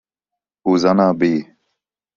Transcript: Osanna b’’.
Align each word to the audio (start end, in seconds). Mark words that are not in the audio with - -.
Osanna 0.69 1.07
b’’. 1.19 1.45